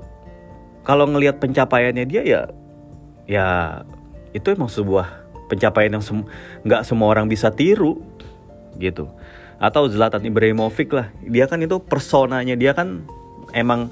kalau 0.87 1.05
ngelihat 1.05 1.37
pencapaiannya 1.43 2.05
dia 2.07 2.23
ya 2.23 2.41
ya 3.29 3.45
itu 4.33 4.47
emang 4.49 4.71
sebuah 4.71 5.29
pencapaian 5.49 5.97
yang 5.97 6.03
nggak 6.65 6.81
sem 6.85 6.89
semua 6.93 7.07
orang 7.13 7.29
bisa 7.29 7.49
tiru 7.53 8.01
gitu 8.77 9.09
atau 9.59 9.91
Zlatan 9.91 10.23
Ibrahimovic 10.23 10.89
lah 10.95 11.11
dia 11.23 11.45
kan 11.45 11.59
itu 11.59 11.77
personanya 11.83 12.55
dia 12.55 12.71
kan 12.71 13.03
emang 13.51 13.91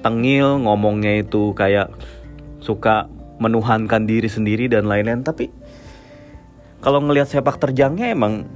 tengil 0.00 0.62
ngomongnya 0.62 1.20
itu 1.20 1.52
kayak 1.52 1.90
suka 2.62 3.10
menuhankan 3.42 4.06
diri 4.06 4.30
sendiri 4.30 4.70
dan 4.70 4.86
lain-lain 4.86 5.26
tapi 5.26 5.50
kalau 6.80 7.02
ngelihat 7.04 7.28
sepak 7.28 7.60
terjangnya 7.60 8.14
emang 8.14 8.48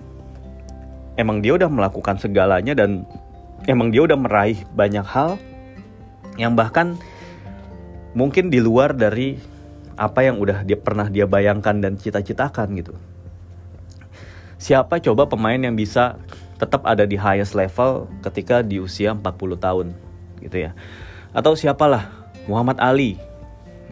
emang 1.21 1.43
dia 1.43 1.59
udah 1.59 1.69
melakukan 1.69 2.17
segalanya 2.17 2.73
dan 2.73 3.05
emang 3.67 3.91
dia 3.91 4.07
udah 4.07 4.17
meraih 4.17 4.63
banyak 4.73 5.05
hal 5.05 5.37
yang 6.41 6.55
bahkan 6.55 6.99
mungkin 8.15 8.51
di 8.51 8.63
luar 8.63 8.95
dari 8.95 9.39
apa 9.95 10.27
yang 10.27 10.43
udah 10.43 10.67
dia 10.67 10.79
pernah 10.79 11.07
dia 11.07 11.27
bayangkan 11.27 11.79
dan 11.79 11.95
cita-citakan 11.95 12.75
gitu. 12.79 12.95
Siapa 14.59 14.99
coba 14.99 15.29
pemain 15.31 15.59
yang 15.59 15.79
bisa 15.79 16.19
tetap 16.59 16.87
ada 16.87 17.03
di 17.03 17.19
highest 17.19 17.59
level 17.59 18.07
ketika 18.23 18.63
di 18.63 18.79
usia 18.79 19.15
40 19.15 19.59
tahun 19.59 19.87
gitu 20.43 20.57
ya. 20.71 20.71
Atau 21.35 21.59
siapalah 21.59 22.31
Muhammad 22.47 22.79
Ali 22.79 23.19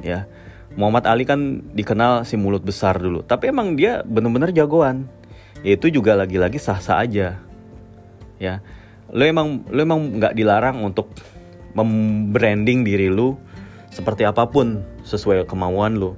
ya. 0.02 0.28
Muhammad 0.72 1.04
Ali 1.04 1.28
kan 1.28 1.60
dikenal 1.76 2.24
si 2.24 2.40
mulut 2.40 2.64
besar 2.64 2.96
dulu, 2.96 3.20
tapi 3.20 3.52
emang 3.52 3.76
dia 3.76 4.00
bener-bener 4.08 4.56
jagoan. 4.56 5.04
Yaitu 5.60 5.92
juga 5.92 6.16
lagi-lagi 6.16 6.56
sah-sah 6.56 7.04
aja. 7.04 7.38
Ya. 8.40 8.64
Lo 9.12 9.22
emang 9.28 9.68
lo 9.68 9.84
emang 9.84 10.16
nggak 10.16 10.32
dilarang 10.32 10.80
untuk 10.80 11.12
membranding 11.76 12.88
diri 12.88 13.12
lu 13.12 13.36
seperti 13.92 14.24
apa 14.24 14.48
pun 14.48 14.80
sesuai 15.04 15.44
kemauan 15.44 16.00
lu. 16.00 16.16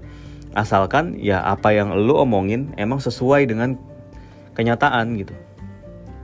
Asalkan 0.54 1.18
ya 1.18 1.42
apa 1.42 1.74
yang 1.74 1.90
lu 1.98 2.14
omongin 2.14 2.70
emang 2.78 3.02
sesuai 3.02 3.50
dengan 3.50 3.74
kenyataan 4.54 5.18
gitu 5.18 5.34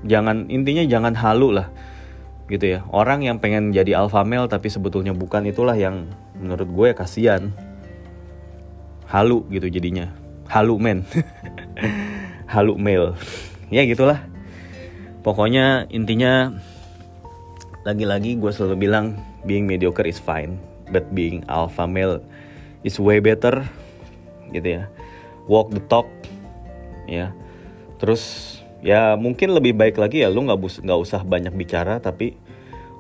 jangan 0.05 0.49
intinya 0.49 0.85
jangan 0.87 1.13
halu 1.17 1.53
lah 1.57 1.69
gitu 2.51 2.67
ya. 2.67 2.81
Orang 2.91 3.23
yang 3.23 3.39
pengen 3.39 3.71
jadi 3.71 4.03
alpha 4.03 4.27
male 4.27 4.51
tapi 4.51 4.67
sebetulnya 4.67 5.15
bukan 5.15 5.47
itulah 5.47 5.79
yang 5.79 6.11
menurut 6.35 6.67
gue 6.67 6.89
kasihan. 6.99 7.55
Halu 9.07 9.47
gitu 9.55 9.71
jadinya. 9.71 10.11
Halu 10.51 10.79
men. 10.83 11.07
Halu 12.55 12.75
male. 12.75 13.15
Ya 13.71 13.87
gitulah. 13.87 14.27
Pokoknya 15.23 15.87
intinya 15.95 16.51
lagi-lagi 17.87 18.35
gue 18.37 18.51
selalu 18.51 18.89
bilang 18.91 19.15
being 19.47 19.65
mediocre 19.65 20.05
is 20.05 20.21
fine 20.21 20.61
but 20.93 21.07
being 21.17 21.41
alpha 21.49 21.89
male 21.89 22.21
is 22.83 22.99
way 22.99 23.23
better 23.23 23.63
gitu 24.51 24.83
ya. 24.83 24.83
Walk 25.47 25.71
the 25.71 25.83
talk 25.87 26.11
ya. 27.07 27.31
Terus 28.03 28.59
ya 28.81 29.17
mungkin 29.17 29.53
lebih 29.53 29.77
baik 29.77 30.01
lagi 30.01 30.25
ya 30.25 30.29
lu 30.33 30.45
nggak 30.45 30.85
nggak 30.85 31.01
usah 31.01 31.21
banyak 31.25 31.53
bicara 31.53 32.01
tapi 32.01 32.37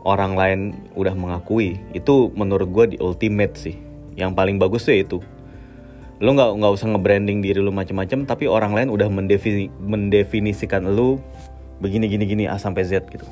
orang 0.04 0.32
lain 0.36 0.60
udah 0.96 1.12
mengakui. 1.12 1.80
Itu 1.92 2.32
menurut 2.32 2.68
gue 2.72 2.84
di 2.96 2.98
ultimate 3.00 3.56
sih. 3.56 3.76
Yang 4.16 4.32
paling 4.36 4.56
bagus 4.56 4.88
sih 4.88 5.04
itu. 5.04 5.20
Lu 6.20 6.36
nggak 6.36 6.60
nggak 6.60 6.72
usah 6.76 6.86
nge-branding 6.92 7.40
diri 7.40 7.60
lu 7.60 7.72
macam-macam 7.72 8.28
tapi 8.28 8.44
orang 8.44 8.76
lain 8.76 8.88
udah 8.92 9.08
mendefini, 9.08 9.72
mendefinisikan 9.80 10.84
lu 10.84 11.16
begini 11.80 12.12
gini 12.12 12.24
gini 12.28 12.44
a 12.44 12.60
sampai 12.60 12.84
z 12.84 13.00
gitu. 13.08 13.24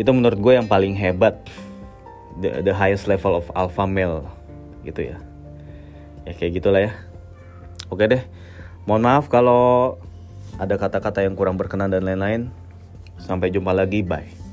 Itu 0.00 0.10
menurut 0.16 0.40
gue 0.40 0.52
yang 0.56 0.68
paling 0.68 0.96
hebat. 0.96 1.36
The, 2.34 2.66
the 2.66 2.74
highest 2.74 3.06
level 3.06 3.38
of 3.38 3.46
alpha 3.54 3.86
male 3.86 4.26
gitu 4.82 5.06
ya. 5.06 5.22
Ya 6.26 6.32
kayak 6.34 6.58
gitulah 6.58 6.82
ya. 6.90 6.92
Oke 7.92 8.10
deh. 8.10 8.26
Mohon 8.90 9.02
maaf 9.06 9.24
kalau 9.30 9.96
ada 10.58 10.74
kata-kata 10.78 11.26
yang 11.26 11.34
kurang 11.34 11.58
berkenan 11.58 11.90
dan 11.90 12.06
lain-lain. 12.06 12.50
Sampai 13.18 13.50
jumpa 13.50 13.70
lagi, 13.74 14.02
bye. 14.02 14.43